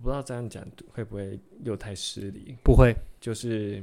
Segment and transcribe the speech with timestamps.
[0.00, 2.56] 我不知道这样讲会不会又太失礼？
[2.64, 3.82] 不会，就是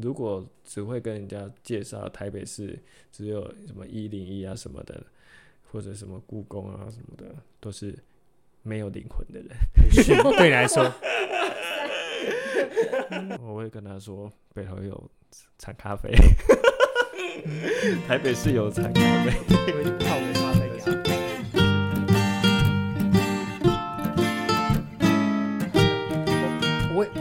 [0.00, 2.78] 如果只会跟人家介绍台北市
[3.10, 5.02] 只有什么一零一啊什么的，
[5.72, 7.92] 或者什么故宫啊什么的，都是
[8.62, 9.48] 没有灵魂的人。
[10.38, 10.84] 对你来说，
[13.42, 15.10] 我会跟他说，北头有
[15.58, 16.12] 产咖啡，
[18.06, 19.32] 台北市有产咖啡。
[19.48, 21.35] 我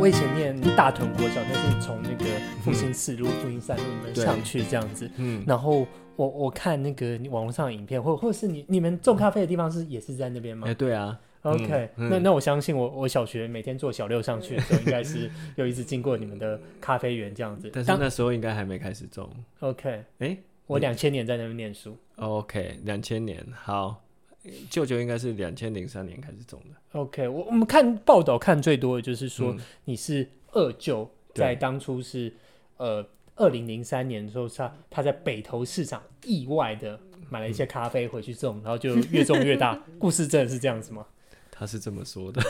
[0.06, 2.26] 我以前念大屯国小，但是从那个
[2.62, 5.10] 复兴四路、复兴三路那边上去这样子。
[5.18, 10.68] 嗯，然后我我看那个网络上的影片，或或者是你你们种咖啡的地方是也是在那边吗？
[10.68, 11.20] 哎，对啊。
[11.42, 17.72] OK，那那我相信我我小学每天坐小六上去的时候，应该是有一次经过你们的咖啡园这样子。
[17.74, 19.28] 但是那时候应该还没开始种。
[19.62, 20.38] OK，哎，
[20.68, 21.98] 我两千年在那边念书。
[22.18, 24.05] OK，两千年好。
[24.70, 27.00] 舅舅应该是两千零三年开始种的。
[27.00, 32.30] OK，我我们看报道看最多的就是说你是二舅，在当初是、
[32.78, 39.84] 嗯、呃二零零三年的时候，他他在北投市场意外的买了一些咖啡回去种，嗯、然后就越种越大。
[40.00, 41.06] 故事真的是这样子吗？
[41.52, 42.42] 他是这么说的。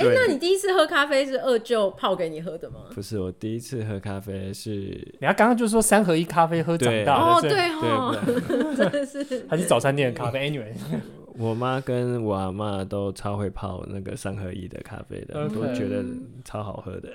[0.00, 2.80] 哎、欸，那你第一次喝咖啡是二舅泡给你喝的吗？
[2.94, 8.16] 不是，我第一次喝咖啡是，你看刚刚就说三合一咖啡喝长大的，哦，对哦，
[8.76, 10.50] 真的是，还是早餐店的咖啡。
[10.50, 10.72] Anyway，
[11.36, 16.02] 我妈跟我阿妈都超会泡那个三合一的咖啡的.都觉得
[16.44, 17.10] 超好喝的。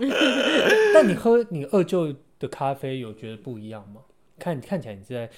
[0.94, 4.00] 但你喝你二舅的咖啡有觉得不一样吗？
[4.38, 5.30] 看看起来你是在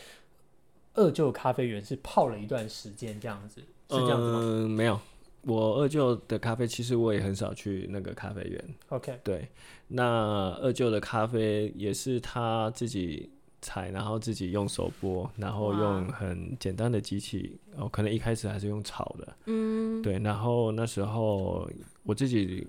[0.95, 4.41] 二舅咖啡园是泡了一段时间这样子，是这样子吗？
[4.43, 4.99] 嗯，没有。
[5.43, 8.65] 我二舅的咖啡，其实我也很少去那个咖啡园。
[8.89, 9.49] OK，对，
[9.87, 13.31] 那二舅的咖啡也是他自己
[13.63, 19.37] 采，然后自己用手剥，然后用很简单的机器，哦，可能一开始还是用炒的。
[19.47, 21.71] 嗯，对，然后那时候
[22.03, 22.67] 我自己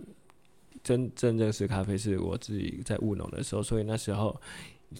[0.83, 4.39] 真正认识咖啡是我自己在务农的时候，所以那时候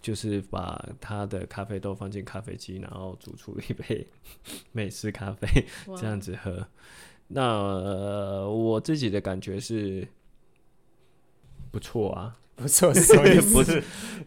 [0.02, 4.06] 就是把他的咖啡豆放进咖啡机，然后煮出一杯
[4.74, 5.47] 美式咖啡，
[5.97, 6.68] 这样子喝。
[7.31, 10.07] 那、呃、我自己的感觉是
[11.72, 13.84] 不错啊，不错，所以 不是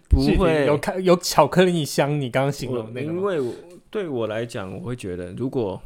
[0.08, 2.20] 不会有看有巧克力香。
[2.20, 3.52] 你刚刚形容那个，因为我
[3.90, 5.82] 对我来讲，我会觉得如果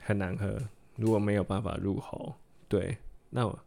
[0.00, 0.58] 很难喝，
[0.96, 2.34] 如果没有办法入喉，
[2.68, 2.98] 对，
[3.30, 3.58] 那我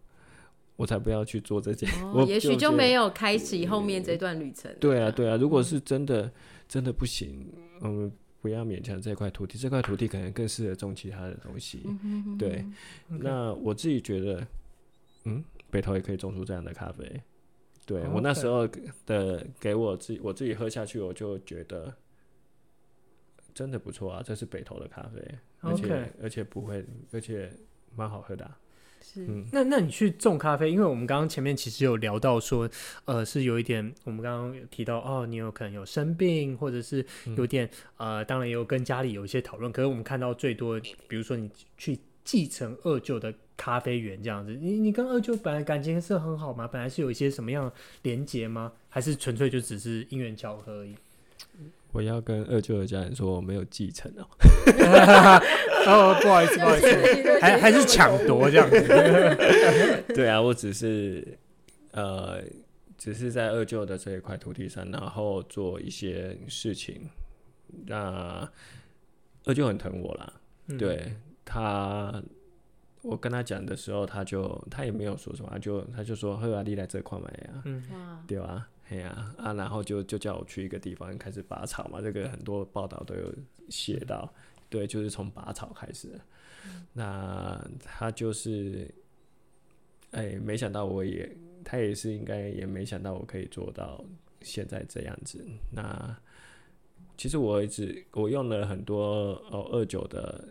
[0.75, 1.89] 我才不要去做这件。
[2.03, 4.71] 哦、 我也许就没有开启后面这段旅程。
[4.79, 6.31] 对啊，对啊，如果是真的
[6.67, 7.51] 真的不行，
[7.81, 8.11] 嗯。
[8.41, 11.83] 不要勉强这块土地，这块土地可能更适合种其他的东西。
[11.85, 12.65] 嗯、哼哼对.
[13.07, 14.47] 那我自己觉得，
[15.25, 17.21] 嗯，北投也可以种出这样的咖啡。
[17.85, 18.67] 对.我那时候
[19.05, 21.93] 的给我自己我自己喝下去，我就觉得
[23.53, 27.51] 真的不错啊，这是北投的咖啡.而且而且不会，而且
[27.95, 28.57] 蛮好喝的、啊。
[29.01, 32.69] 是，嗯、那那你去种咖啡，因为我们刚刚前面其实有聊到说，
[33.05, 39.71] 呃，是有一点，我们刚刚有提到哦，你有可能有生病，或者是有点、嗯、呃，当然也有跟家里有一些讨论。
[39.71, 46.67] 可是我们看到最多，比如说你去继承二舅的咖啡园这样子，你你跟二舅本来感情是很好吗？
[46.67, 47.71] 本来是有一些什么样
[48.03, 48.71] 连结吗？
[48.89, 50.95] 还是纯粹就只是因缘巧合而已？
[51.91, 54.27] 我要跟二舅的家人说我没有继承哦。
[55.87, 60.13] 哦，不好意思， 不好意思，还还是抢夺这样子。
[60.13, 61.37] 对 啊，我只是
[61.91, 62.41] 呃，
[62.97, 67.09] 只是在二舅的这一块土地上，然后做一些事情。
[67.87, 68.47] 那
[69.45, 70.33] 二舅很疼我啦，
[70.67, 71.13] 嗯、对
[71.43, 72.21] 他，
[73.01, 77.81] 我跟他讲的时候，他就他也没有说什么，他就他就说：“赫阿丽来这块买呀。”嗯，
[78.27, 78.67] 对吧？
[78.91, 83.33] 哎呀啊，然后就就叫我去一个地方开始拔草嘛，这个很多报道都有
[83.69, 84.29] 写到，
[84.69, 86.09] 对，就是从拔草开始。
[86.91, 88.93] 那他就是，
[90.11, 94.03] 哎，没想到我也，他也是应该也没想到我可以做到
[94.41, 95.41] 现在这样子。
[95.71, 96.13] 那
[97.15, 100.49] 其实我一直我用了很多哦二九的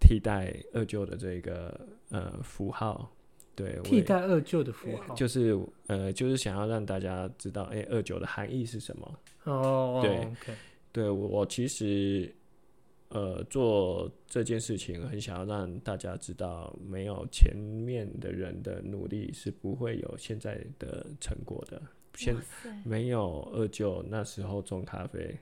[0.00, 3.13] 替代二九的这个呃符号。
[3.56, 9.18] 对，替代二舅的符号，就是呃，就是想要让大家知道，哎，二舅的含义是什么？
[9.44, 10.56] 哦，对，okay.
[10.92, 12.34] 对我，我其实
[13.08, 21.80] 呃做这件事情，很想要让大家知道，没有前面的人的努力是不会有现在的成果的。
[22.16, 22.32] 现
[22.84, 25.36] 没有二舅那时候种咖啡。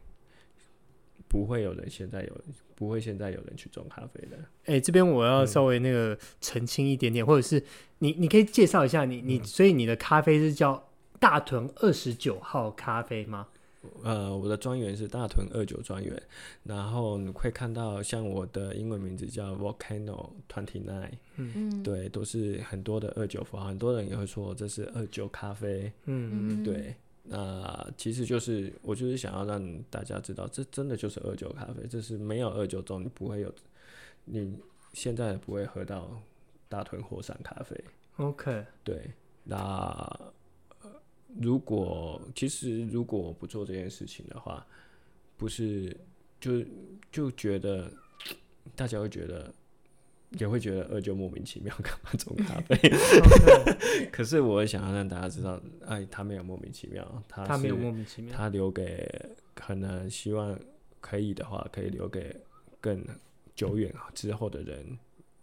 [1.32, 2.40] 不会有人现在有，
[2.74, 4.36] 不会现在有人去种咖啡的。
[4.66, 7.64] 哎、欸，这边我要稍微那个澄清一点点，嗯、或者是
[8.00, 13.48] 你，你可以介绍一下你，你，所以你的咖啡是叫大屯二十九号咖啡吗？
[14.04, 16.22] 呃，我的庄园是大屯二九庄园，
[16.62, 33.54] 然后你会看到像我的英文名字叫 Volcano Twenty Nine，嗯，对，都是很多的二九符号，很多人也会说这是二九咖啡，嗯，对，那其实就是我就是想要让大家知道，这真的就是二九咖啡，这是没有二九中，你不会有，
[34.24, 34.58] 你
[34.92, 36.20] 现在不会喝到
[36.68, 37.84] 大屯火山咖啡
[38.16, 39.10] ，OK，对，
[39.44, 40.32] 那。
[41.40, 44.66] 如果其实如果我不做这件事情的话，
[45.38, 45.96] 不是
[46.38, 46.62] 就
[47.10, 47.90] 就觉得
[48.76, 49.50] 大家会觉得
[50.38, 52.76] 也会觉得二舅莫名其妙干嘛种咖啡？
[54.10, 59.08] 可是我想要让大家知道，哎，他没有莫名其妙，他他没有莫名其妙，他留给
[59.54, 60.58] 可能希望
[61.00, 62.34] 可以的话，可以留给
[62.80, 63.04] 更
[63.54, 64.98] 久远之后的人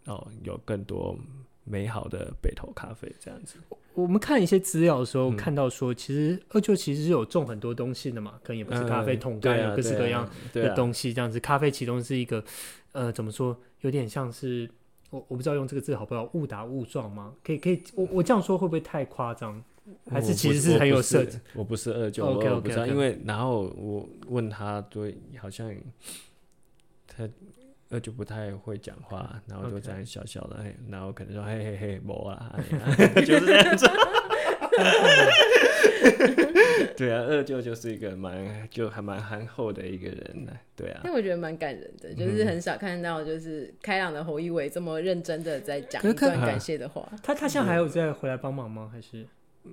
[0.06, 1.16] 哦，有更多
[1.64, 3.56] 美好的北投咖啡这样子。
[3.94, 11.38] 我们看一些资料的时候，看到说，其实二舅其实是有种很多东西的嘛，可能也不是咖啡，桶干有各式各样的东西，这样子。
[11.40, 12.42] 咖啡其中是一个，
[12.92, 14.70] 呃，怎么说，有点像是
[15.10, 17.34] 我我不知道用这个字好不好，误打误撞吗？
[17.44, 19.62] 可以可以，我我这样说会不会太夸张？
[20.10, 21.38] 还是其实是很有设计？
[21.54, 25.70] 我不是二舅，OK OK，因为然后我问他，对，好像
[27.06, 27.28] 他。
[27.92, 30.74] 二舅不太会讲话，然后就这样小小的，Okay.
[30.88, 32.56] 然后可能说嘿嘿嘿，没啊，
[33.26, 33.84] 就是这样子。
[37.00, 40.52] 对啊，二舅就是一个蛮就还蛮憨厚的一个人呢。
[40.76, 47.10] 对啊，但我觉得蛮感人的，就是很少看到就是开朗的侯一伟这么认真的在讲一段感谢的话。
[47.22, 48.90] 他他现在还有在回来帮忙吗？
[48.92, 49.26] 还是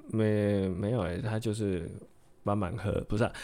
[0.07, 1.89] 没没有哎，他就是
[2.44, 3.33] 帮忙喝，不是、啊。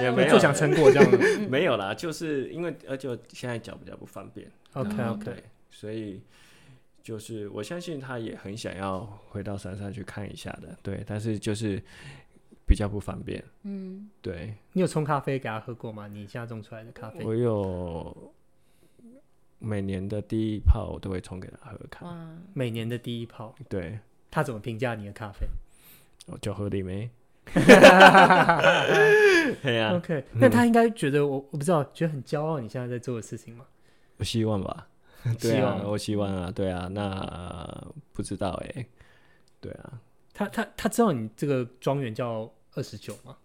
[0.00, 1.10] 也没有就想成果这样
[1.50, 4.46] 没有啦，就是因为二舅现在脚比较不方便。
[4.74, 5.32] OK OK，
[5.70, 6.20] 所以
[7.02, 11.82] 就是我相信他也很想要回到山上去看一下的，对，但是就是
[12.66, 13.42] 比较不方便。
[13.64, 14.54] 嗯，对。
[14.72, 16.06] 你有冲咖啡给他喝过吗？
[16.06, 17.24] 你现在种出来的咖啡？
[17.24, 18.32] 我有，
[19.58, 22.08] 每年的第一泡我都会冲给他喝看。
[22.08, 23.98] 哇，每年的第一泡，对。
[24.30, 25.46] 他怎么评价你的咖啡？
[26.26, 27.10] 我就喝的没。
[27.52, 27.80] 哈哈
[28.40, 28.62] 哈
[29.60, 33.66] 哈 OK，那他应该觉得我我不知道，觉得很骄傲你现在在做的事情吗？
[34.18, 34.86] 我希望吧，
[35.40, 38.86] 对啊，我希望啊，对啊，那不知道哎，
[39.60, 40.00] 对啊，
[40.34, 43.36] 他他他知道你这个庄园叫二十九吗？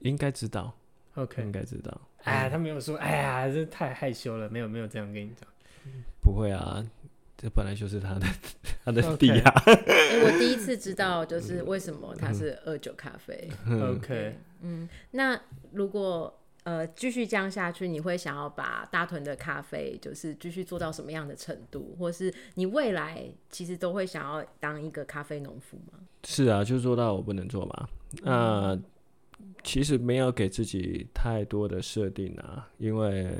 [0.00, 0.76] 应该知道
[1.14, 2.00] ，OK，应该知道。
[2.24, 5.48] 哎，他没有说，哎呀，这太害羞了，没有没有这样跟你讲，
[6.20, 6.84] 不会啊。
[7.36, 8.26] 这本来就是他的
[8.84, 9.52] 他的地啊！
[9.66, 13.50] 我第一次知道，就是为什么他是二九咖啡。
[13.68, 15.38] OK，嗯，那
[15.72, 16.32] 如果
[16.64, 26.00] 呃继续这样下去，你会想要把大屯的咖啡就是继续做到什么样的程度，或是你未来其实都会想要当一个咖啡农夫吗？
[26.24, 27.88] 是啊，就做到我不能做嘛。
[28.22, 28.82] 那、呃、
[29.62, 33.36] 其实没有给自己太多的设定啊，因为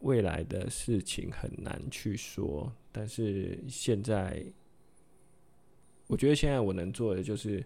[0.00, 2.72] 未来的事情很难去说。
[2.90, 4.44] 但是现在，
[6.08, 7.64] 我觉得现在我能做的就是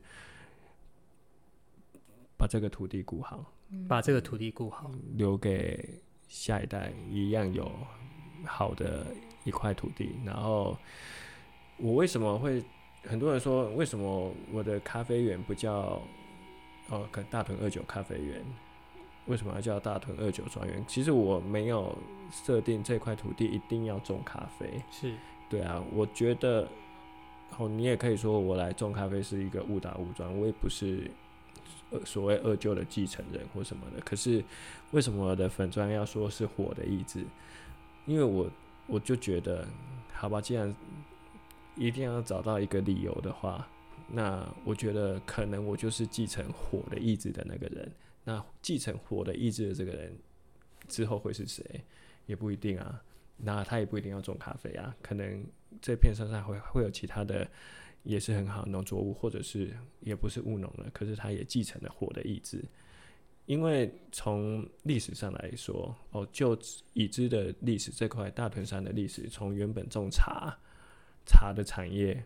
[2.36, 3.53] 把这个土地顾好，
[3.88, 7.70] 把这个土地顾好，留给下一代一样有
[8.44, 9.06] 好的
[9.44, 10.16] 一块土地。
[10.24, 10.76] 然后
[11.78, 12.62] 我为什么会
[13.04, 16.00] 很多人说，为什么我的咖啡园不叫
[16.88, 18.42] 哦，可大屯二九咖啡园？
[19.26, 20.84] 为什么要叫大屯二九庄园？
[20.86, 21.96] 其实我没有
[22.30, 24.68] 设定这块土地一定要种咖啡。
[24.90, 25.14] 是，
[25.48, 26.68] 对啊，我觉得，
[27.56, 31.10] 哦，你也可以说我来种咖啡是一个误打误撞，我也不是
[32.04, 34.00] 所谓二舅的继承人或什么的。
[34.02, 34.42] 可是
[34.92, 37.24] 为什么我的粉砖要说是火的意志？
[38.06, 38.50] 因为我
[38.86, 39.66] 我就觉得，
[40.12, 40.74] 好吧，既然
[41.76, 43.66] 一定要找到一个理由的话，
[44.08, 47.90] 那我觉得可能我就是继承火的意志的那个人。
[48.24, 50.16] 那继承火的意志的这个人
[50.88, 51.84] 之后会是谁？
[52.26, 53.02] 也不一定啊。
[53.36, 55.44] 那他也不一定要种咖啡啊，可能
[55.82, 57.46] 这片山上会会有其他的，
[58.04, 62.64] 也是很好农作物，或者是也不是务农了，可是他也继承了火的意志。
[63.46, 66.56] 因为从历史上来说，哦，就
[66.92, 70.56] 已知的历史这块大屯山的历史，从原本种茶，
[71.26, 72.24] 茶的产业，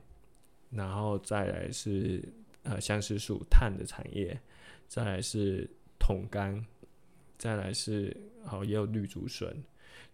[0.71, 2.23] 然后再来是
[2.65, 4.39] 呃相思树炭的产业，
[4.87, 5.67] 再来是。
[6.01, 6.65] 桶干，
[7.37, 9.55] 再来是好，也有绿竹笋，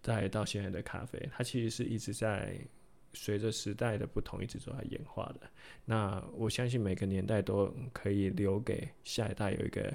[0.03, 2.59] 再来到现在的咖啡，它其实是一直在
[3.15, 5.49] 随着时代的不同，一直都在演化的。
[5.85, 9.95] 那我相信每个年代都可以留给下一代有一个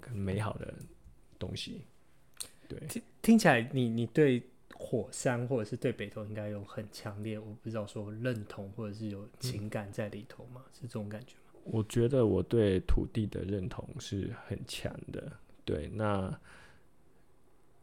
[0.00, 0.74] 很美好的
[1.38, 1.82] 东西。
[2.68, 4.42] 对，听听起来你你对
[4.74, 10.62] 火山或者是对北投应该有很强烈，我不知道说认同或者是有情感在里头吗？
[10.66, 11.60] 嗯、是这种感觉吗？
[11.64, 15.32] 我觉得我对土地的认同是很强的。
[15.64, 16.36] 对，那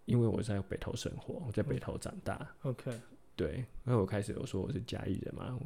[0.03, 2.53] 因为我在北投生活，我在北投长大。
[2.63, 2.91] OK，
[3.39, 5.57] 对，因为我开始有说我是嘉义人嘛，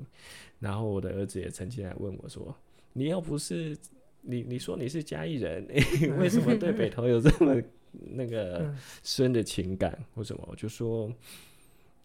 [0.59, 2.55] 然后我的儿子也曾经来问我说
[2.93, 3.75] ：“你又不是
[4.21, 5.67] 你，你说你是嘉义人，
[6.19, 7.59] 为什么对北投有这么
[7.91, 10.05] 那个深的情感？
[10.13, 11.11] 为什么？”我就说。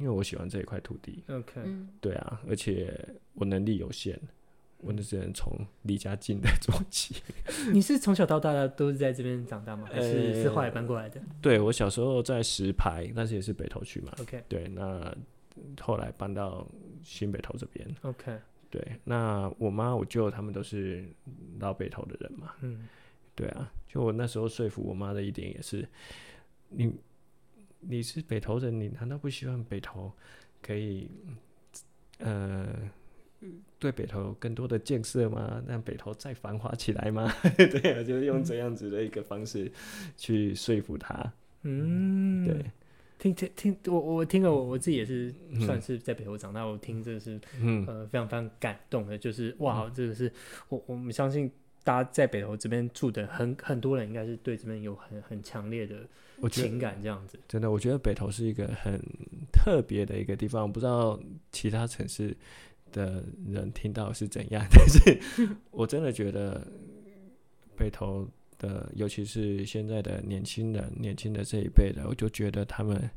[0.01, 1.61] 因为我喜欢这一块土地，OK，
[2.01, 2.97] 对啊，而且
[3.35, 4.17] 我能力有限，
[4.77, 7.17] 我只能从离家近的做起。
[7.75, 9.89] 你是从小到大都是在这边长大吗？
[9.91, 11.19] 还是是后来搬过来的？
[11.19, 14.13] 欸、对，我小时候在石牌，但是也是北投区嘛。
[14.21, 15.13] OK，对，那
[15.81, 16.67] 后来搬到
[17.03, 17.87] 新北投这边。
[18.03, 18.39] OK，
[18.71, 21.09] 对，那我妈我舅他们都是
[21.59, 22.55] 老北投的人嘛。
[22.61, 22.89] 嗯，
[23.35, 25.89] 对啊，就我那时候说服我妈的一点也是，
[26.69, 26.93] 你。
[27.81, 30.13] 你是北投人，你难道不希望北投
[30.61, 31.09] 可以，
[32.19, 32.77] 呃，
[33.79, 35.63] 对北投有更多的建设吗？
[35.65, 37.33] 让北投再繁华起来吗？
[37.55, 39.71] 对啊，就是用这样子的一个方式
[40.17, 41.33] 去说服他。
[41.63, 42.65] 嗯，对，
[43.19, 50.33] 听听听，我我听了，我我自己也是算是在北投长大，我听这个是，嗯，呃，非常非常感动的，就是哇，这个是
[50.69, 51.51] 我我们相信
[51.83, 55.97] 大家在北投这边住的很很多人，应该是对这边有很很强烈的。
[56.41, 58.97] 我情感这样子，真的，我觉得北投是一个很
[59.53, 60.63] 特别的一个地方。
[60.63, 61.19] 我不知道
[61.51, 62.37] 其他城市
[62.93, 65.19] 的人听到是怎样， 但是
[65.73, 66.65] 我真的觉得
[67.77, 73.11] 北投的，尤其是现在的年轻人，年轻的这一辈的，我就觉得他们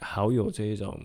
[0.00, 1.00] 好有这一种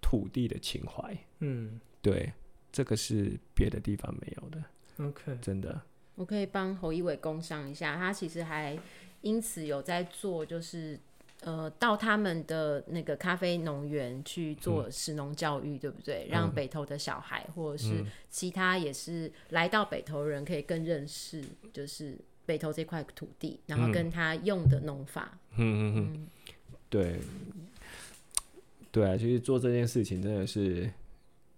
[0.00, 1.16] 土地的情怀。
[1.40, 2.32] 嗯，对，
[2.72, 4.64] 这个是别的地方没有的。
[4.98, 5.80] OK，真的，
[6.14, 8.78] 我可以帮侯一伟工商一下，他其实还。
[9.20, 10.96] 因此有在做，就是
[11.40, 16.28] 呃，到他们的那个咖啡农园去做食农教育，嗯、对不对？
[16.30, 22.16] 让北投的小孩或者是其他也是来到北投人可以更认识，就是
[22.48, 25.38] 北投这块土地，然后跟他用的农法。
[25.56, 26.26] 嗯嗯嗯，嗯，
[26.88, 27.20] 对，
[28.90, 30.90] 对啊，其实做这件事情真的是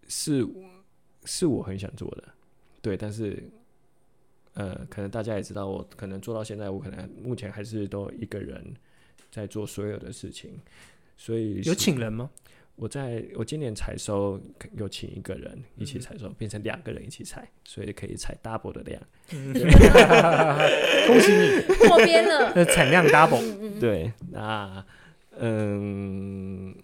[0.08, 0.44] 是
[1.24, 2.24] 是我很想做的，
[2.82, 3.40] 对，但是。
[4.54, 8.74] 呃，可能大家也知道，我可能做到现在，我可能目前还是都一个人
[9.30, 10.58] 在做所有的事情，
[11.16, 12.28] 所以有请人吗？
[12.80, 14.40] 我在我今年采收
[14.72, 19.02] 有请一个人一起采收，嗯、变成两个人一起采，所以可以采 double 的量。
[19.34, 19.52] 嗯、
[21.06, 23.78] 恭喜你破边了， 产量 double。
[23.78, 24.82] 对，那
[25.38, 26.74] 嗯，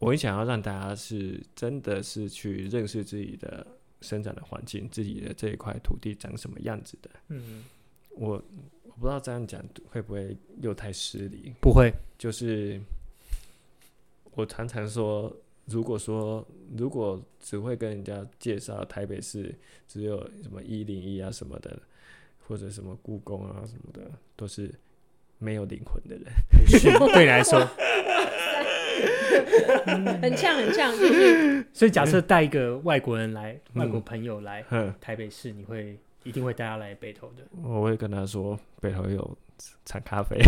[0.00, 3.64] 我很想要让大家是真的是去认识自己的。
[4.04, 7.08] 生长的环境，自己的这一块土地长什么样子的？
[7.28, 7.62] 嗯，
[8.10, 8.30] 我
[8.82, 11.52] 我不知道这样讲会不会又太失礼？
[11.60, 12.80] 不会，就是
[14.34, 15.34] 我常常说，
[15.66, 16.46] 如果说
[16.76, 19.54] 如果只会跟人家介绍台北市
[19.86, 21.78] 只有什么一零一啊什么的，
[22.46, 24.72] 或者什么故宫啊什么的，都是
[25.38, 26.24] 没有灵魂的人。
[27.12, 27.66] 对你来说。
[30.20, 30.92] 很呛很呛，
[31.72, 34.64] 所以假设带一个外国人来，嗯、外国朋友来
[35.00, 37.42] 台北市，你会一定会带他来北投的。
[37.62, 39.38] 我会跟他说，北投有
[39.84, 40.38] 产咖啡，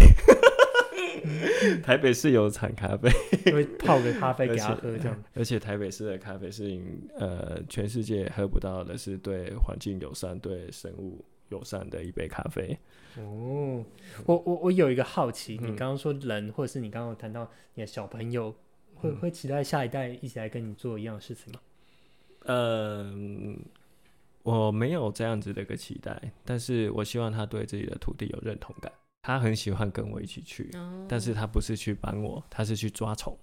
[1.83, 3.11] 台北市有产咖啡，
[3.53, 5.25] 会泡个咖啡给他喝这样。
[5.35, 6.81] 而且台北市的咖啡是
[7.17, 12.79] 呃全世界喝不到的，是对环境友善、对生物友善的一杯咖啡。
[13.17, 13.85] 哦，
[14.27, 18.55] 我我我有一个好奇，你刚刚说人，或者是你刚刚谈到你的小朋友。
[18.97, 21.61] 会会期待下一代一起来跟你做一样的事情吗？
[22.47, 23.59] 嗯，
[24.45, 28.91] 我没有这样子的一个期待，但是我希望他对自己的土地有认同感。
[29.27, 33.35] 他很喜欢跟我一起去，哦、但是他不是去帮我，他是去抓虫。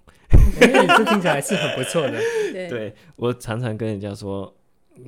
[0.59, 2.19] 欸、这听起来是很不错的。
[2.53, 4.55] 对，对，我常常跟人家说，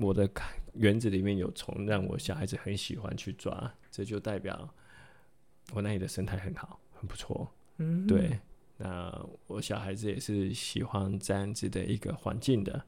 [0.02, 0.28] 我的
[0.74, 4.68] 园子里面有虫，让我小孩子很喜欢去抓，这就代表
[5.74, 7.48] 我那里的生态很好，很不错。
[7.78, 8.40] 嗯，对。
[8.78, 12.84] 那我小孩子也是喜欢这样子的一个环境的，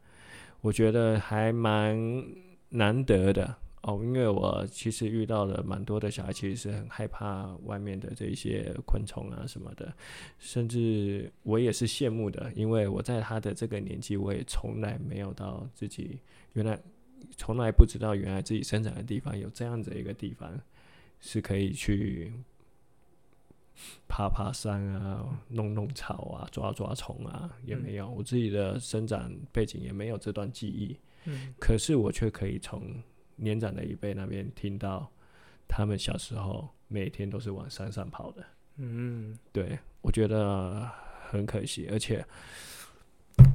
[0.61, 2.25] 我觉得还蛮
[2.69, 4.01] 难得的哦。
[4.03, 9.93] 因为我其实遇到了蛮多的小孩，其实是很害怕外面的这些昆虫啊什么的，
[10.37, 16.19] 甚至我也是羡慕的，因为我在他的这个年纪，我也从来没有到自己
[16.53, 16.79] 原来
[17.37, 20.59] 从来不知道原来自己生长的地方有这样子一个地方
[21.19, 22.33] 是可以去。
[24.07, 28.07] 爬爬山啊，弄弄草啊，抓抓虫啊，也没有。
[28.07, 30.97] 嗯、我自己的生长背景也没有这段记忆。
[31.25, 32.81] 嗯、可是我却可以从
[33.35, 35.11] 年长的一辈那边听到，
[35.67, 38.45] 他们小时候每天都是往山上跑的。
[38.77, 40.89] 嗯，对，我觉得
[41.29, 41.87] 很可惜。
[41.91, 42.25] 而且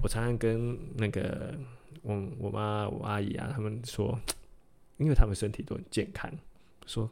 [0.02, 1.54] 我常常跟那个
[2.02, 4.18] 我我妈、我阿姨啊，他们说，
[4.96, 6.30] 因为他们身体都很健康，
[6.86, 7.10] 说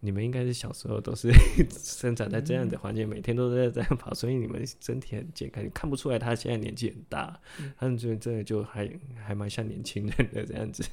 [0.00, 1.30] 你们应该是小时候都是
[1.70, 7.40] 生长在这样的环境，每天都在这样跑，所以你们身体很健康，你看不出来他现在年纪很大，
[7.76, 10.84] 他们就真的就还还蛮像年轻人的这样子。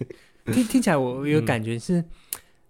[0.46, 2.00] 听 听起来我有感觉是。
[2.02, 2.10] 嗯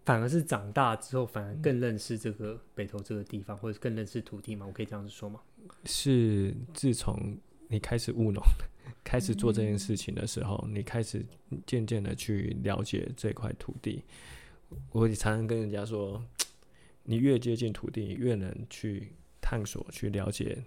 [0.03, 4.65] 反而是长大之后，反而更认识这个北投这个地方，或者更认识土地嘛？
[4.65, 5.39] 我可以这样子说吗？
[5.85, 7.37] 是自从
[7.67, 8.41] 你开始务农，
[9.05, 11.23] 开始做这件事情的时候，嗯、你开始
[11.67, 14.03] 渐渐的去了解这块土地。
[14.91, 16.21] 我常常跟人家说，
[17.05, 20.63] 你越接近土地，越能去探索、去了解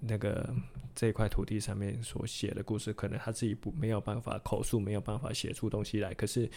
[0.00, 0.52] 那个
[0.94, 2.92] 这块土地上面所写的故事。
[2.92, 6.50] 可能他自己不没有办法口述，没有办法写出东西来，可是。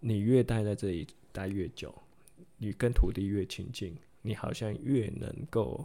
[0.00, 1.92] 你越待在这里待越久，
[2.56, 5.84] 你跟土地越亲近，你好像越能够，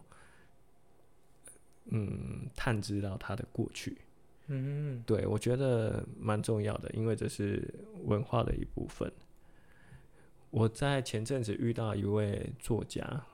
[1.86, 3.98] 嗯，探知到它的过去。
[4.50, 7.68] 嗯，对，我觉得蛮重要的，因为这是
[8.04, 9.12] 文化的一部分。
[10.52, 13.26] 我在前阵子遇到一位作家，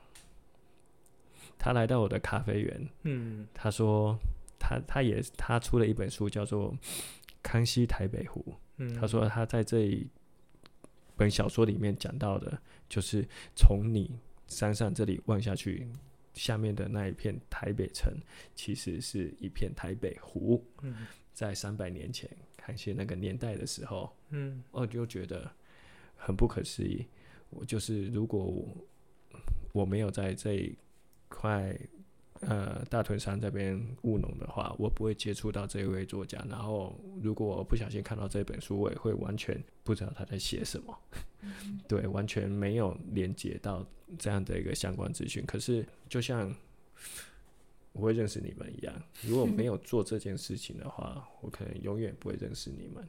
[1.57, 4.17] 他来到我的咖啡园，嗯，他说
[4.69, 6.71] 他他也他出了一本书，叫做
[7.41, 8.45] 《康熙台北湖》。
[8.77, 10.07] 嗯，他说他在这一。
[11.17, 12.57] 本小说里面讲到的，
[12.87, 15.85] 就是从你山上这里望下去，
[16.33, 18.13] 下面的那一片台北城，
[18.55, 20.63] 其实是一片台北湖。
[20.81, 25.51] 嗯，在三百年前，康熙那个年代的时候，嗯，我就觉得
[26.15, 27.05] 很不可思议。
[27.49, 28.77] 我就是如果我，
[29.73, 30.73] 我没有在这一
[31.27, 31.77] 块。
[32.41, 36.41] 呃，大屯山这边务农的话，我不会接触到这一位作家。
[36.49, 40.97] 然后，如果我不小心看到这本书，我也会完全不知道他在写什么。
[41.41, 43.85] 嗯、 对，完全没有连接到
[44.17, 45.43] 这样的一个相关资讯。
[45.45, 46.53] 可是，就像
[47.91, 53.05] 我会认识你们一样，如果没有做这件事情的话，我可能永远不会认识你们。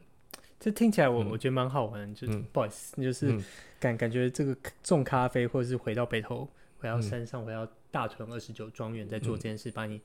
[0.58, 3.34] 这听起来我我觉得蛮好玩，就是、嗯、不好意思，就是
[3.78, 6.46] 感感觉这个种咖啡，或者是回到北投，
[6.80, 7.68] 回到山上，回到。
[7.92, 10.00] 大屯二十九庄园在做这件事，把、嗯、你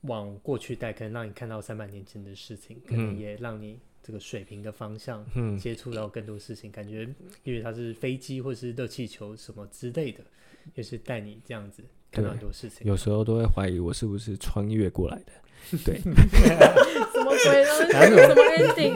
[0.00, 5.22] 往过去带，可能让你看到三百年前的事情，可能也让你这个水平的方向
[5.58, 6.70] 接触到更多事情。
[6.70, 7.06] 嗯、感觉
[7.44, 10.24] 因为它是飞机或是热气球什么之类的，
[10.76, 12.86] 也是带你这样子看到很多事情。
[12.86, 15.32] 有时候都会怀疑我是不是穿越过来的。
[15.84, 17.92] 对， 什么鬼东西？
[17.92, 18.94] 什么 ending？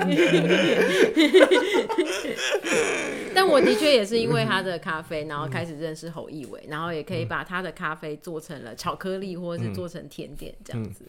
[3.34, 11.04] 但我的确也是因为他的咖啡，然后开始认识侯义伟，然后也可以把他的咖啡做成了巧克力，或者是做成甜点这样子，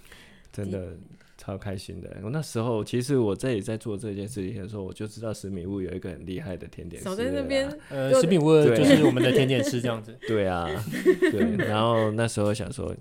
[0.52, 0.94] 真的
[1.38, 2.10] 超开心的。
[2.24, 7.70] 我那时候其实我这里在做这件事情的时候，我就知道十米屋有一个很厉害的甜点师，少在那边。
[7.90, 10.18] 呃，十米屋就是我们的甜点师这样子。
[10.28, 10.70] 对啊，
[11.04, 11.66] 对。
[11.66, 12.96] 然后那时候想说。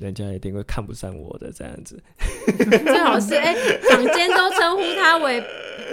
[0.00, 2.00] 人家一定会看不上我的这样子，
[2.56, 3.54] 最好是哎，
[3.90, 5.42] 坊间都称呼他为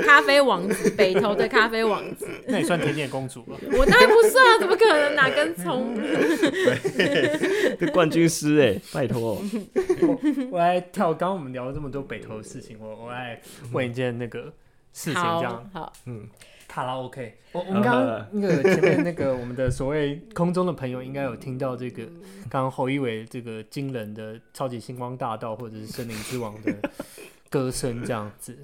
[0.03, 3.57] 咖啡王子，北投的咖啡王子， 那也算甜点公主了。
[3.77, 5.15] 我当然不算啊，怎么可能？
[5.15, 5.95] 哪根葱？
[7.79, 9.41] 这 冠军师哎，拜托。
[10.01, 10.19] 我
[10.51, 13.39] 我来跳，刚刚我们聊了这么多北投的事情，我我来
[13.71, 14.53] 问一件那个
[14.93, 16.27] 事情，这样好，好嗯。
[16.75, 22.03] 卡拉 OK，我我们刚刚那个前面那个我们的所谓空中的朋友应该有听到这个
[22.49, 26.75] 刚刚侯一伟这个惊人的超级星光大道或者是森林之王的
[27.49, 28.57] 歌声这样子。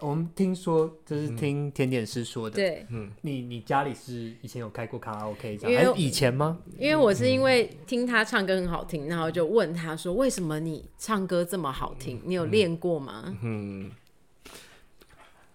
[0.00, 6.58] 我们听说就是听甜点师说的，对，嗯，你你家里是以前有开过卡拉 OK 这样，还是以前吗？
[6.76, 12.20] 因为我是因为听他唱歌很好听，然后就问他说，为什么你唱歌这么好听？
[12.24, 13.32] 你有练过吗？
[13.42, 13.92] 嗯。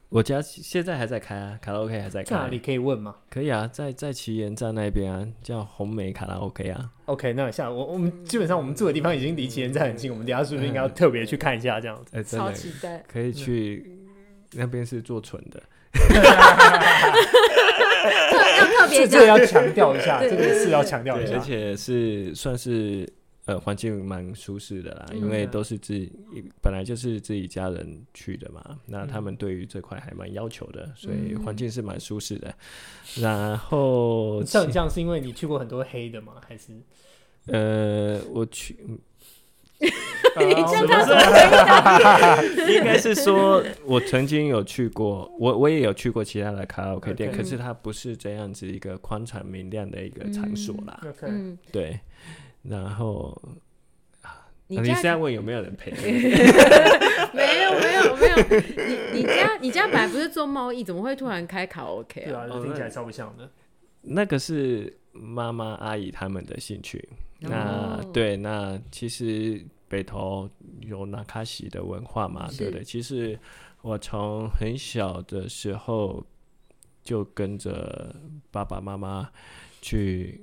[0.09, 2.31] 我家现在还在开啊，卡拉 OK 还在开。
[2.31, 3.15] 在哪里可以问吗？
[3.29, 6.89] 可以啊，在在奇岩站那边啊，叫红梅卡拉 OK 啊。
[7.05, 12.17] OK，那下我我们基本上我们住的地方已经离旗岩站很近，我们等下是不是应该要特别去看一下这样子？
[12.17, 13.03] 哎，超期待！
[13.07, 13.99] 可以去
[14.53, 15.61] 那边是做纯的。
[18.59, 23.07] 要特别这个要强调一下，这个是要强调一下，而且是算是。
[23.49, 26.11] 呃，环境蛮舒适的啦，因为都是自己
[26.61, 32.53] 本来就是自己家人去的嘛，那他们对于这块还蛮要求的，所以环境是蛮舒适的。
[33.19, 36.33] 然后像你这样是因为你去过很多黑的吗？
[36.47, 36.79] 还是？
[37.47, 38.77] 呃，我去，
[39.79, 41.15] 你叫他说，
[42.71, 51.01] 应该是说我曾经有去过，我我也有去过其他的卡拉 OK 店，可是它不是这样子一个宽敞明亮的一个场所啦。
[51.23, 51.99] 嗯，对。
[52.63, 53.39] 然后
[54.21, 55.91] 啊，你现在问有没有人陪？
[57.33, 58.35] 没有没有没有，
[59.13, 62.47] 你你家你家本来不是做贸易，怎么会突然开卡 OK 啊？
[62.47, 63.49] 对啊，听起来超不像的。
[64.01, 67.07] 那个是妈妈阿姨他们的兴趣。
[67.39, 70.49] 那对，那其实北投
[70.81, 72.83] 有纳卡西的文化嘛，对不对？
[72.83, 73.37] 其实
[73.81, 76.23] 我从很小的时候
[77.03, 78.13] 就跟着
[78.51, 79.29] 爸爸妈妈
[79.81, 80.41] 去，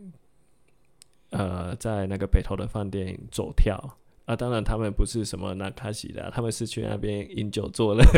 [1.31, 3.77] 呃，在那个北投的饭店走跳
[4.25, 4.35] 啊。
[4.37, 8.05] 当然，他们不是什么那卡西的，他们是去那边饮酒作乐。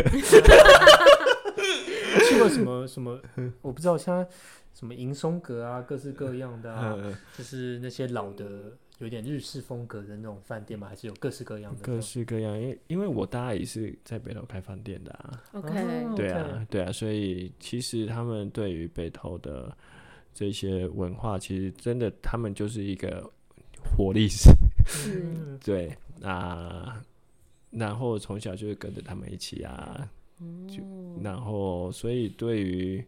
[2.27, 3.19] 去过什么什么？
[3.61, 4.25] 我不知道，像
[4.73, 6.95] 什么迎松阁啊，各式各样的啊，
[7.37, 8.77] 就是那些老的。
[8.99, 10.85] 有点日式风格的那种饭店吗？
[10.89, 11.81] 还是有各式各样的？
[11.83, 15.41] 各式各样，因为因为我大家也是在北投开饭店的啊。
[15.53, 15.71] OK，
[16.17, 19.73] 对啊，对啊，所以其实他们对于北投的
[20.33, 23.29] 这些文化，其实真的他们就是一个
[23.83, 24.49] 活历史。
[25.07, 27.01] 嗯， 对那，
[27.71, 30.09] 然后从小就是跟着他们一起啊，
[30.67, 30.83] 就
[31.21, 33.03] 然后所以对于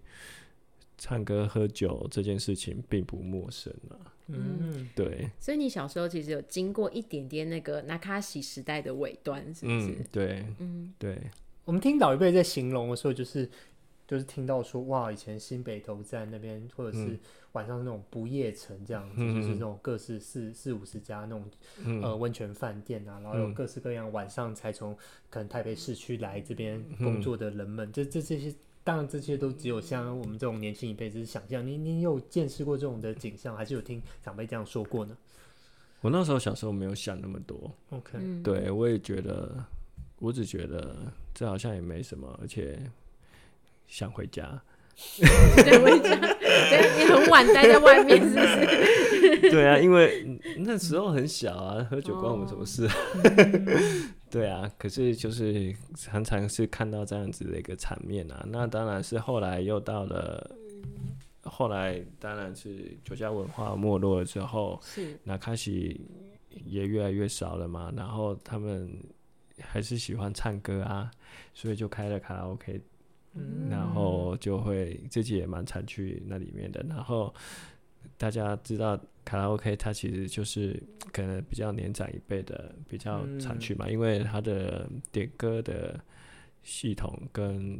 [0.98, 3.96] 唱歌喝酒这件事情并不陌生啊。
[4.28, 5.30] 嗯，对。
[5.40, 9.88] 所以你小时候其实有经过一点点那个纳卡西时代的尾端，是不是？
[9.88, 11.20] 嗯，对，嗯，对。
[11.66, 13.50] 我们听老一辈在形容的时候，就是
[14.12, 17.17] 就是听到说，哇，以前新北投站那边，或者是
[17.54, 21.50] 晚上那种不夜城这样子，嗯、就是那种各式四四五十家那种、
[21.86, 24.93] 嗯、呃温泉饭店啊，然后有各式各样晚上才从
[25.30, 28.54] 可能台北市区来这边工作的人们，这这这些。
[28.84, 31.63] 当然，这些都只有像我们这种年轻一辈只是想象。
[31.63, 35.15] 你你有见识过这种的景象，还是有听长辈这样说过呢？
[36.02, 37.71] 我那时候小时候没有想那么多。
[37.91, 39.63] OK，对，我也觉得，
[40.17, 40.95] 我只觉得
[41.32, 42.82] 这好像也没什么，而且
[43.91, 44.62] 想回家。
[44.95, 49.51] 想回家，对，你很晚待在外面，是不是？
[49.51, 52.88] 对啊，因为那时候很小啊，喝酒关我们什么事？
[52.88, 52.91] 哦
[54.30, 58.45] 对啊，可是就是常常是看到这样子的一个场面啊。
[58.47, 60.56] 那当然是后来又到了，
[61.43, 65.99] 后来当然是酒家文化没落了之后，是那开始
[66.65, 67.91] 也越来越少了嘛。
[67.97, 68.89] 然后他们
[69.60, 71.10] 还是喜欢唱歌啊，
[71.54, 72.80] 所以就开了卡拉 OK，
[73.34, 76.84] 嗯，然后就会自己也蛮常去那里面的。
[76.89, 77.34] 然后
[78.17, 79.00] 大家知道。
[79.24, 80.82] 卡拉 OK，它其实就是
[81.13, 86.04] 可能比较年长一辈的比较常去嘛，嗯、因为它的点歌的
[86.63, 87.80] 系统跟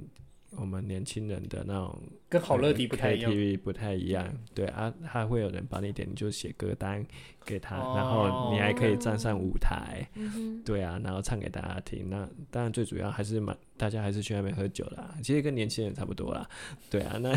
[0.58, 4.28] 我们年轻人的那种跟好乐迪不太一样，KTV 不太一样。
[4.54, 7.06] 对啊，还会有人帮你点，你就写歌单
[7.46, 12.10] 给他，哦、然后你还可以站上舞台，嗯、对啊，然后唱给大家听。
[12.10, 16.48] 那当然最主要还是蛮大家还是去那边喝酒啦，其实跟年轻人差不多啦。
[16.90, 17.34] 对啊，那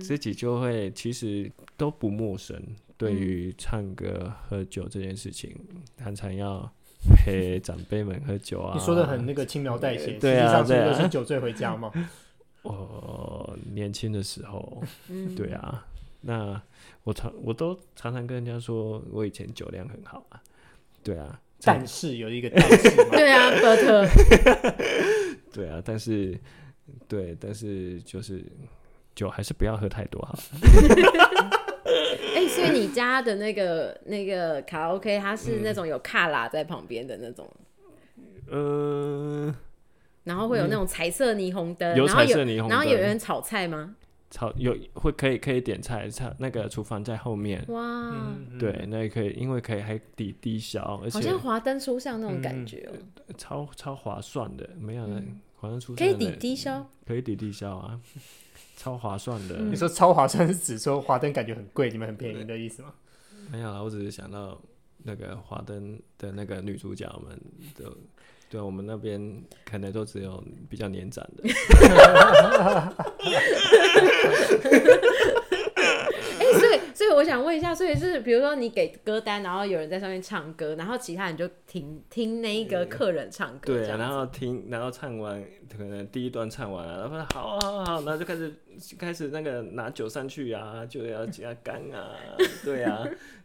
[0.00, 2.60] 自己就会其实都不陌生。
[2.96, 5.52] 对于唱歌喝酒这件事情，
[5.96, 6.72] 常常要
[7.16, 8.76] 陪长辈们喝酒啊。
[8.78, 11.90] 你说的很那个轻描淡写，对啊，对啊，是酒醉回家吗？
[12.62, 14.82] 我年轻的时候，
[15.36, 15.86] 对啊，
[16.20, 16.60] 那
[17.04, 20.40] 我常我都常常跟人家说，我以前酒量很好啊，
[21.02, 24.08] 对啊，但是有一个但是，对啊，but，
[25.52, 26.38] 对啊，但是
[27.08, 28.44] 对，但是就是
[29.14, 30.38] 酒还是不要喝太多好。
[32.34, 37.48] 哎、欸，所以你家的那个那个卡拉 OK，它是那种有卡拉在旁边的那种，
[38.48, 39.54] 嗯，
[40.24, 43.94] 然后会有那种彩色霓虹灯，有彩色霓虹灯，然后有人炒菜吗？
[44.30, 52.96] 炒有会可以可以点菜，菜那个厨房在后面，哇，嗯、对，那也可以，因为可以还抵低消，而且好像华灯初上那种感觉哦、喔
[53.28, 58.00] 嗯，超超划算的，没有人华灯初上可以抵低消，可以抵低消啊。
[58.74, 59.58] 超划算的。
[59.58, 62.92] 你说超划算是指说华灯感觉很贵，你们很便宜的意思吗？
[63.50, 64.58] 没有啦，我只是想到
[65.04, 67.38] 那个华灯的那个女主角们
[67.76, 67.92] 的，
[68.52, 71.48] 对，我们那边可能都只有比较年长的。
[76.52, 85.42] 所以所以我想问一下，所以是比如说你给歌单，然后有人在上面唱歌，然后其他人就听听那一个客人唱歌，对，然后听，然后唱完
[85.74, 88.52] 可能第一段唱完了，然后说好好好，然后就开始
[88.98, 92.10] 开始那个拿酒上去啊，就要加干啊，
[92.62, 93.02] 对啊，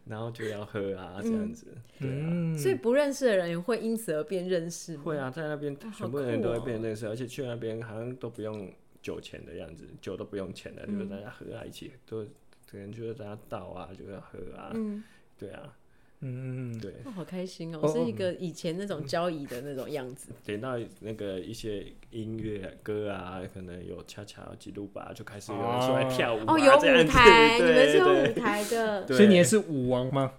[0.10, 1.67] 然后就要喝啊，这样子，
[2.00, 2.58] 对啊。
[2.58, 5.04] 所以不认识的人也会因此而变认识吗？
[5.04, 12.26] 会啊，在那边全部人都会变认识，而且去那边好像都不用酒钱的样子，酒都不用钱的，就是大家喝在一起都。
[12.70, 15.02] 可能就是大家倒啊，就要喝啊，嗯，
[15.39, 15.74] 对啊，
[16.21, 20.30] 嗯嗯对，哦，好开心哦，是一个以前那种交谊的那种样子。
[20.43, 30.32] 点到那个一些音乐歌啊，可能有恰恰记录吧，就开始有人出来跳舞哦，有舞台，你们是有舞台的，所以你也是舞王吗？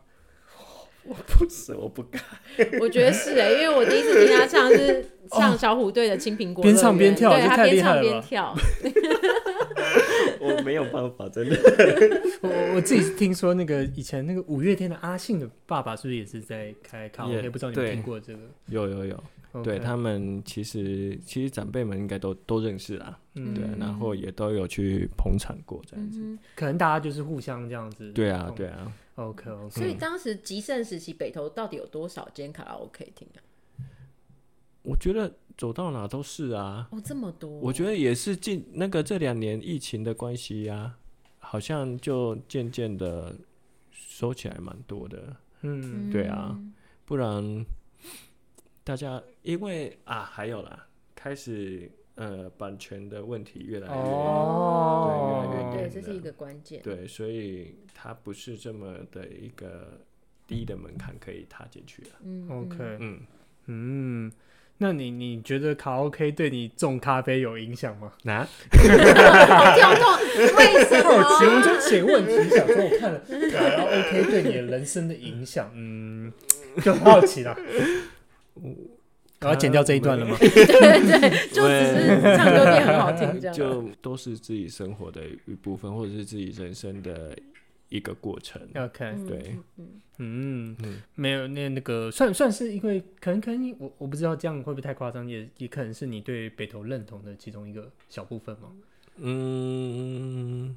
[1.05, 2.21] 我不是，我不敢。
[2.81, 8.55] 我觉得是哎，因为我第一次听他唱是唱小虎队的《青苹果》，边唱边跳，对，他边唱边跳。
[10.41, 11.57] 我没有办法，真的。
[12.43, 17.51] 我我自己听说，那个以前那个五月天的阿信的爸爸，是不是也是在开卡拉 OK？
[17.51, 18.41] 不知道你有没有听过这个？
[18.67, 19.25] 有有有。
[19.51, 19.63] Okay.
[19.63, 28.13] 对他们其实其实长辈们应该都都认识啦，嗯、对，然后也都有去捧场过这样子，嗯、可能大家就是互相这样子。
[28.13, 28.93] 对啊，对啊。
[29.15, 29.71] OK OK。
[29.71, 33.41] 所以当时极盛时期，北投到底有多少间卡拉 OK 厅啊？
[34.83, 36.89] 我觉得走到哪都是啊。
[36.91, 37.51] 哦，这么多。
[37.59, 40.99] 我觉得也是近那个这两年疫情的关系呀、啊，
[41.39, 43.37] 好像就渐渐的
[43.91, 45.37] 收起来蛮多的。
[45.61, 46.59] 嗯，对啊，
[47.05, 47.63] 不然。
[48.85, 56.83] 大家因为啊，还有啦，开始呃，版权的问题越来越，哦、对，越来越对，这是一个关键。
[56.83, 60.01] 对，所以它不是这么的一个
[60.47, 62.09] 低的门槛可以踏进去了。
[62.23, 63.21] 嗯，OK，嗯
[63.67, 64.33] 嗯，
[64.81, 68.13] 那你你觉得卡拉 OK 对你种咖啡有影响吗？
[68.27, 68.47] 啊？
[69.75, 70.05] 跳动？
[70.57, 71.23] 为什么？
[71.23, 76.33] 好奇，我就写问题，想说我看了卡拉 OK 对你的人生的影响，嗯，
[76.83, 77.57] 就很好奇啦。
[79.41, 80.37] 我要剪掉这一段了吗？
[80.39, 87.37] 对对对，就只是唱歌变很好听，这样就都是自己生活的一部分，或者是自己人生的
[87.89, 88.61] 一个过程。
[88.75, 89.57] OK，对，
[90.19, 98.73] 嗯嗯，没有那那个算算是因为可能可能我我不知道这样会不会太夸张，也也可能是你对北投认同的其中一个小部分嘛？
[99.17, 100.77] 嗯，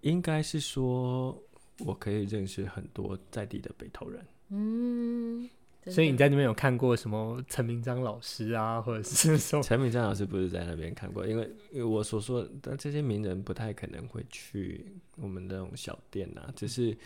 [0.00, 1.42] 应该是说
[1.80, 4.26] 我可以认识很多在地的北投人。
[4.50, 5.48] 嗯。
[5.90, 11.26] 所以你在那边有看过什么陈明章老师啊，或者是 说陈明章老师不是在那边看过？
[11.26, 16.96] 因为因为我所说的，但这些名人不太可能会去我们那种小店啊，只是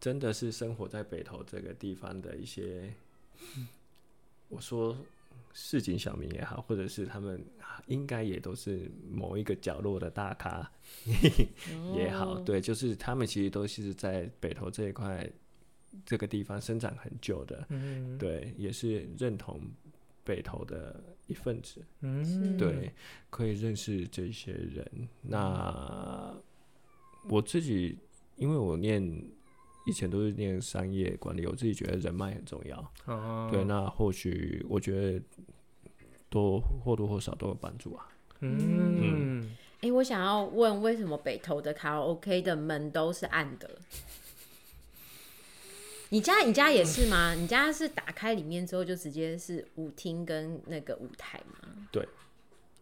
[0.00, 2.92] 真的是生活在北投这个地方的一些，
[4.48, 4.96] 我说
[5.52, 7.44] 市井小民也好，或者是他们
[7.86, 10.70] 应该也都是某一个角落的大咖
[11.94, 15.30] 也好，对，就是他们其实都是在北投这一块。
[16.04, 19.60] 这个地方生长很久的，嗯，对，也是认同
[20.24, 22.92] 北投的一份子，嗯，对，
[23.30, 25.08] 可以认识这些人。
[25.22, 26.34] 那
[27.28, 27.98] 我自己，
[28.36, 29.02] 因为我念
[29.86, 35.22] 以前都是念商业管理，我自己觉得人脉很重要，哦，对，那或许我觉得
[36.28, 38.08] 多或多或少都有帮助啊，
[38.40, 39.42] 嗯，
[39.76, 43.78] 哎、欸，我想要问，为什么北投的卡拉 OK 的门都是暗的？
[46.14, 47.34] 你家你家也是吗？
[47.34, 51.88] 你家是打开里面之后就直接是舞厅跟那个舞台吗？
[51.90, 52.08] 对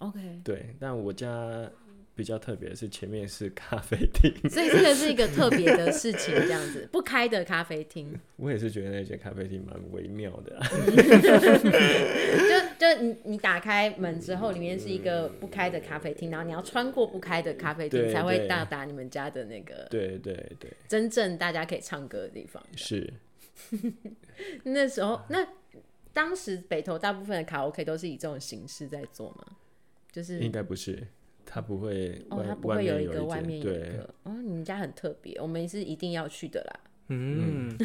[0.00, 1.66] ，OK，对，但我家
[2.14, 8.14] 比较特别的，是前面是咖啡厅，所以这个是一个特别的事情，这样子不开的咖啡厅。
[8.36, 10.68] 我也是觉得那间咖啡厅蛮微妙的，啊，
[12.78, 22.62] 就就你你打开门之后，里面是一个不开的咖啡厅，然后你要穿过不开的咖啡厅才会到达你们家的那个，对对对，真正大家可以唱歌的地方。
[22.76, 23.12] 是。
[24.64, 25.46] 那时候，那
[26.12, 29.56] 当时北投大部分的卡拉 OK 都是以这种形式在做吗？
[30.10, 31.06] 就是应该不是，
[31.44, 36.80] 他不会哦，他不会有一个外面有一个对哦，你们家很特别，我们是一定要去的啦。
[37.08, 37.76] 嗯，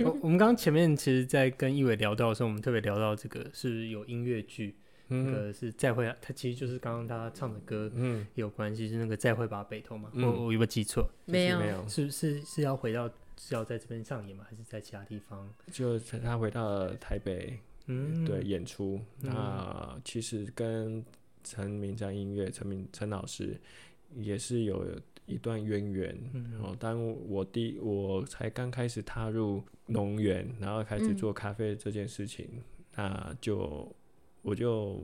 [0.00, 4.76] 我我们刚刚前面其实，在跟一伟聊到的时候，我们特别聊到这个是有音乐剧，
[5.08, 10.10] 那个是再会，他其实就是刚刚大家唱的歌，嗯，有关系，是那个再会吧北投嘛？
[10.14, 11.08] 我我有没有记错？
[11.24, 13.10] 没有，没有，是是是要回到。
[13.38, 14.46] 是要在这边上演吗？
[14.48, 15.46] 还是在其他地方？
[15.70, 18.98] 就他回到了台北，嗯，对，演出。
[19.20, 21.04] 嗯、那其实跟
[21.46, 23.56] 陈明章音乐陈明陈老师
[24.16, 24.84] 也是有
[25.26, 26.18] 一段渊源。
[26.34, 32.64] 嗯，然后当我第我才刚开始踏入农园，然后开始做咖啡这件事情，嗯、
[32.96, 33.94] 那就
[34.42, 35.00] 我就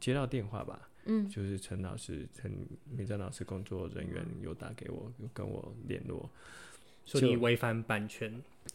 [0.00, 0.88] 接到电话吧。
[1.04, 2.50] 嗯，就是陈老师陈
[2.90, 6.30] 明章老师工作人员有打给我，有跟我联络。
[7.04, 8.42] 说你违反版权，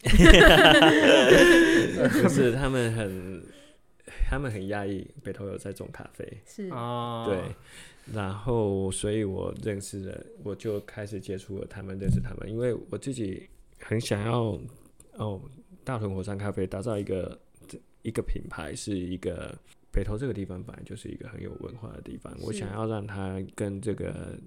[2.22, 3.44] 不是他们很，
[4.28, 5.06] 他们很压抑。
[5.22, 7.40] 北投有在种咖啡，是啊，对，
[8.12, 13.48] 然后所以我认识了，我就开始接触了他们，认识他们，因为我自己
[13.80, 14.58] 很想要
[15.14, 15.40] 哦，
[15.84, 17.38] 大屯火山咖啡打造一个
[18.02, 19.56] 一个品牌，是一个
[19.90, 24.38] 北投这个地方本来就是一个很有文化的地方，我想要让它跟这个。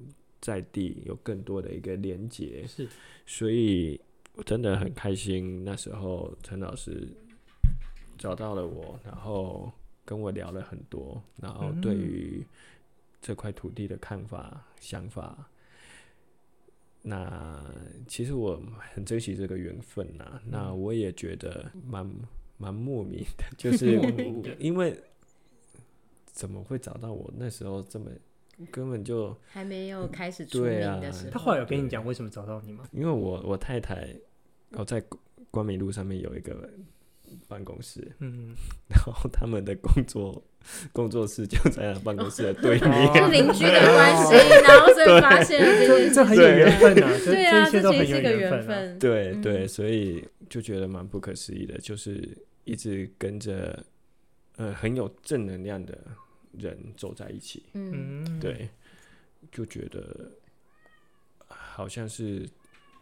[0.41, 2.87] 在地有更多的一个连接，是，
[3.25, 3.99] 所以
[4.33, 5.63] 我真的很开心。
[5.63, 7.07] 那时候陈老师
[8.17, 9.71] 找到了我，然后
[10.03, 12.45] 跟我聊了很多，然后对于
[13.21, 15.49] 这块土地的看法、嗯、想法，
[17.01, 17.63] 那
[18.07, 18.61] 其实我
[18.93, 20.39] 很珍惜这个缘分呐。
[20.43, 22.09] 嗯、那我也觉得蛮
[22.57, 23.99] 蛮莫名的， 就是
[24.59, 24.99] 因为
[26.25, 28.09] 怎么会找到我那时候这么。
[28.71, 32.87] 根本就还没有开始出名的时候，啊、他后来有跟你讲为什么找到你吗？
[32.93, 34.15] 因为我我太太，
[34.71, 35.03] 哦，在
[35.51, 36.69] 光明路上面有一个
[37.47, 38.55] 办公室，嗯，
[38.89, 40.43] 然后他们的工作
[40.91, 44.33] 工作室就在那办公室的对面，就邻居的关系，
[44.63, 48.93] 然后所以发现了这件事，这很有缘分啊，对啊，这些都很有这其实是个缘缘分。
[48.93, 48.97] 啊。
[48.99, 49.41] 对嗯。
[49.41, 53.83] 对，所以就觉得蛮不可思议的，就是一直跟着
[54.57, 55.97] 呃很有正能量的
[56.51, 58.69] 人走在一起，嗯，嗯，对，
[59.51, 60.31] 就觉得
[61.47, 62.47] 好像是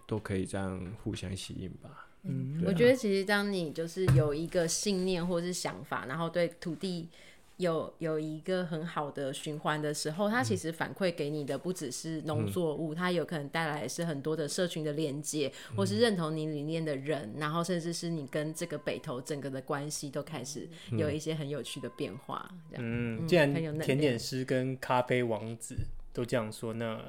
[0.08, 2.08] 都可以这样互相吸引吧。
[2.24, 7.10] 嗯我觉得其实当你就是有一个信念或是想法，然后对土地
[7.58, 22.50] 有有一个很好的循环的时候，它其实反馈给你的不只是农作物，它有可能带来是很多的社群的连接，或是认同你理念的人，然后甚至是你跟这个北投整个的关系都开始有一些很有趣的变化。
[22.72, 25.76] 这样，嗯，嗯既然甜点师跟咖啡王子
[26.12, 27.00] 都这样说，那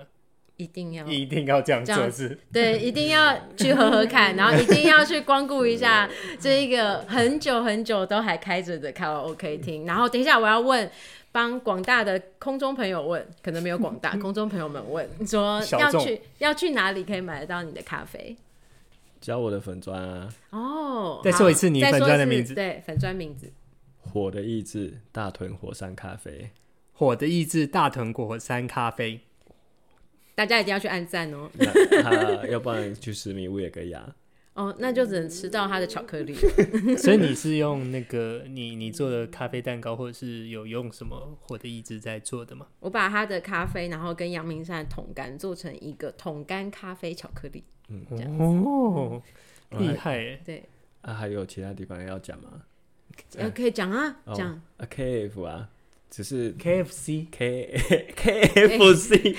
[0.56, 2.38] 一定要一定要这样做是？
[2.52, 9.84] 对， 一定要去喝喝看，然后一定要去光顾一下这一个很久很久都还开着的卡拉 OK 厅。
[9.84, 10.88] 然后等一下我要问，
[11.32, 18.36] 帮广大的空中朋友问，可能没有广大 空中朋友们问，说要去要去哪里可以买得到你的咖啡？
[19.20, 23.50] 教我的粉砖啊，哦，再说一次你好粉砖的名字对，粉砖名字。
[23.98, 26.50] 火的意志，大屯火山咖啡。
[26.92, 29.18] 火的意志大屯火山咖啡，
[30.34, 31.50] 大家一定要去按赞哦。
[31.54, 34.14] 那他要不然去十米屋也可以啊。
[34.54, 36.32] 哦，那就只能吃到它的巧克力。
[36.96, 42.68] 所以你是用那个你你做的咖啡蛋糕，或者是有用什么火的意志在做的吗？
[42.78, 47.64] 我把它的咖啡，然后跟阳明山的桶干做成一个桶干咖啡巧克力。
[47.88, 49.20] 嗯这样哦，
[49.72, 50.40] 嗯厉害耶！
[50.44, 50.62] 对，
[51.00, 52.62] 啊，还有其他地方要讲吗？
[53.36, 54.50] 呃，可以讲啊，哦讲。
[54.76, 55.68] 啊，KF 啊，
[56.14, 57.80] 只是 KFC，K
[58.16, 59.34] KFC，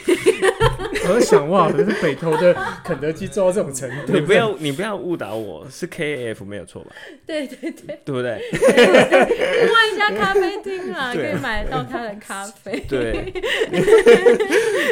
[1.08, 6.92] 我想哇，可是北投的肯德基做到这种程度，你不要你不要误导我，是 KF 没有错吧？
[7.26, 8.42] 对对对，对不对？
[8.52, 12.78] 另外一家咖啡厅啊，可以买得到他的咖啡。
[12.90, 13.32] 对，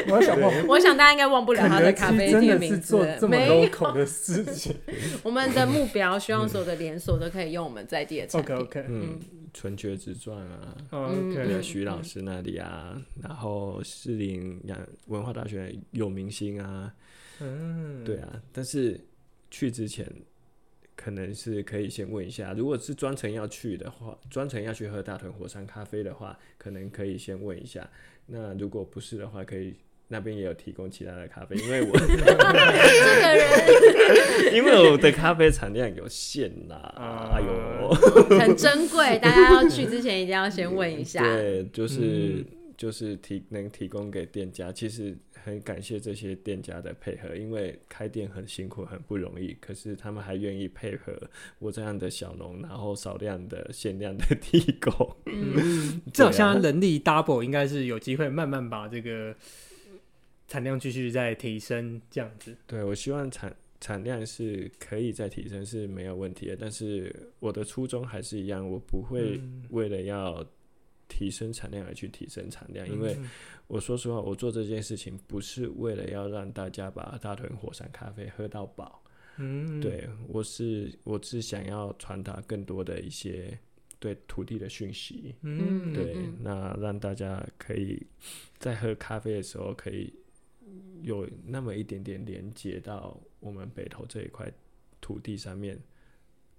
[0.07, 2.93] 我想哇，我想大家应该忘不了他的咖啡真的名字。
[2.97, 4.73] 做这么没有，local 的事情。
[5.21, 8.53] 我们的目标希望所有的连锁都可以用我们在地的产 OK。
[8.53, 9.19] OK 嗯，
[9.53, 16.93] 纯洁之传啊，嗯对啊徐老师那里啊，然后士林洋文化大学有明星啊，
[17.39, 18.99] 嗯，对啊，但是
[19.51, 20.11] 去之前
[20.95, 27.89] 可能是可以先问一下，如果是专程要去的话，专程要去喝大屯火山咖啡的话，可能可以先问一下。
[28.25, 29.75] 那如果不是的话，可以
[30.07, 32.15] 那边也有提供其他的咖啡，因为我这个
[33.35, 34.53] 人。
[34.53, 37.31] 因为我的咖啡产量有限啦，啊。
[37.35, 37.89] 哎呦，
[38.39, 41.23] 很珍贵，大家要去之前一定要先问一下。
[41.23, 42.45] 对，就是、嗯。
[42.75, 51.13] 就是提能提供给店家，其实很感谢这些店家的配合，因为开店很辛苦，很不容易，可是他们还愿意配合
[51.59, 55.15] 我这样的小农，然后少量的限量的提供。
[55.27, 59.33] 嗯，这好像人力 double 应该是有机会慢慢把这个
[60.47, 62.55] 产量继续在提升，这样子。
[62.67, 69.65] 对，我希望产产量是可以再提升是没有问题的，但是我的初衷还是一样，我不会嗯。
[69.69, 70.45] 为了要
[71.07, 73.29] 提升产量而去提升产量，因为嗯。
[73.67, 79.01] 我说实话，我做这件事情不是为了要让大家把大屯火山咖啡喝到饱，
[79.37, 83.57] 嗯，对我是我是想要传达更多的一些
[83.99, 86.37] 对土地的讯息，嗯，对，嗯。
[86.41, 88.05] 那让大家可以
[88.59, 90.13] 在喝咖啡的时候可以
[91.03, 94.51] 有那么一点点连接到我们北投这一块
[94.99, 95.79] 土地上面，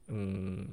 [0.07, 0.68] 嗯，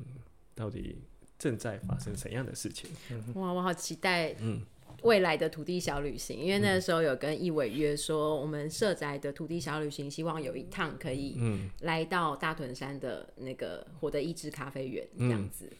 [0.53, 0.99] 到底
[1.39, 2.89] 正在发生怎样的事情？
[3.33, 4.61] 哇，我好期待嗯。
[5.03, 15.71] 未来的土地小旅行，因为那个时候有跟易伟约说，我们社宅的土地小旅行，希望有一趟可以嗯，来到大屯山的那个火的意志咖啡园这样子。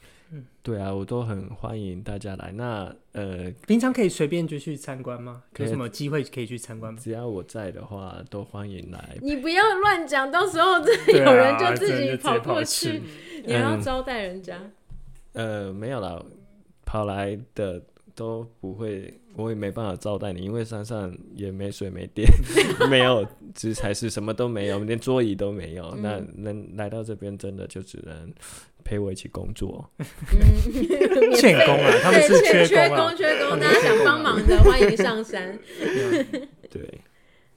[0.63, 2.51] 对啊，我都很欢迎大家来。
[2.53, 5.43] 那呃，平常可以随便就去参观吗？
[5.57, 6.99] 有什么机会可以去参观吗？
[7.01, 9.17] 只要我在的话，都欢迎来。
[9.21, 13.01] 你不要乱讲，到时候真的对啊有人就自己跑过去去，
[13.45, 14.57] 你要嗯招待人家。
[15.33, 16.23] 呃，没有啦，
[16.85, 17.81] 跑来的
[18.13, 22.29] 都不会，我也没办法招待你，因为山上也没水没电，
[22.89, 23.25] 没有
[23.57, 25.95] 食材是什么都没有，连桌椅都没有。
[25.95, 28.33] 那能来到这边，真的就只能
[28.83, 29.89] 陪我一起工作。
[31.35, 33.15] 欠工啊， 他们是对，缺缺工。
[33.15, 35.57] 缺工，大家想帮忙的欢迎上山。
[36.69, 36.99] 对，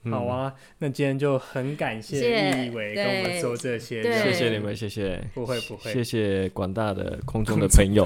[0.10, 8.04] 好啊，那今天就很感谢谢谢易伟跟我们说这些，谢谢你们，谢谢，不会不会谢谢广大的空中的朋友。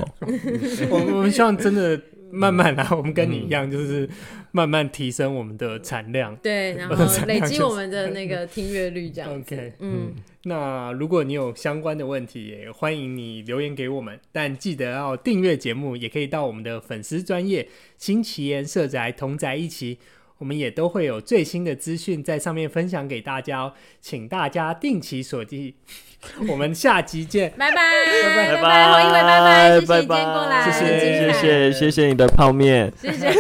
[0.90, 2.00] 我我们希望真的
[2.30, 4.08] 慢慢来，我们跟你一样，就是
[4.52, 6.34] 慢慢提升我们的产量。
[6.36, 9.54] 对， 然后累积我们的那个听阅率，这样子。
[9.54, 10.14] OK，嗯。
[10.44, 14.18] 那如果你有相关的问题，也欢迎你留言给我们。
[14.32, 17.68] 但记得要订阅节目，也可以到我们的粉丝专业
[17.98, 19.98] 新奇言社宅同宅一起，
[20.38, 23.74] 我们也都会有最新的资讯在上面分享给大家哦。
[24.00, 25.74] 请大家定期锁定。
[26.48, 27.76] 我们下集见，拜拜。
[27.76, 28.54] 拜拜。
[28.56, 33.28] 拜拜，侯一伟拜拜，谢谢你今天过来，谢谢谢谢谢谢你的泡面，谢谢。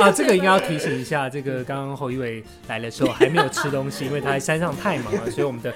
[0.00, 5.72] 啊，这个应该要提醒一下，这个刚刚侯一伟来的时候还没有吃东西，因为他在山上太忙了，所以我们的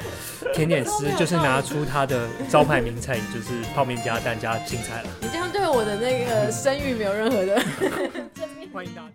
[0.55, 5.09] 甜点师就是拿出他的招牌名菜，就是泡面加蛋加青菜了。
[5.21, 7.63] 你这样对我的那个声誉没有任何的。
[8.35, 9.11] 正面，欢迎大家。